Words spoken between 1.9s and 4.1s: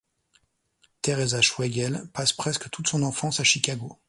passe presque toute son enfance à Chicago.